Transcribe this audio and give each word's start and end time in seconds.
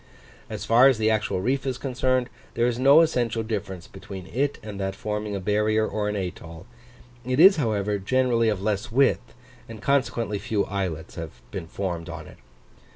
As 0.49 0.65
far 0.65 0.87
as 0.87 0.97
the 0.97 1.11
actual 1.11 1.41
reef 1.41 1.63
is 1.67 1.77
concerned, 1.77 2.27
there 2.55 2.65
is 2.65 2.79
no 2.79 3.01
essential 3.01 3.43
difference 3.43 3.85
between 3.87 4.25
it 4.25 4.57
and 4.63 4.79
that 4.79 4.95
forming 4.95 5.35
a 5.35 5.39
barrier 5.39 5.87
or 5.87 6.09
an 6.09 6.15
atoll: 6.15 6.65
it 7.23 7.39
is, 7.39 7.57
however, 7.57 7.99
generally 7.99 8.49
of 8.49 8.63
less 8.63 8.91
width, 8.91 9.35
and 9.69 9.79
consequently 9.79 10.39
few 10.39 10.65
islets 10.65 11.13
have 11.21 11.39
been 11.51 11.67
formed 11.67 12.09
on 12.09 12.25
it. 12.25 12.37